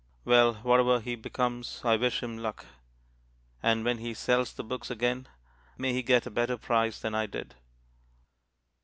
[0.25, 2.65] Well, whatever he becomes, I wish him luck.
[3.61, 5.27] And when he sells the books again,
[5.77, 7.53] may he get a better price than I did.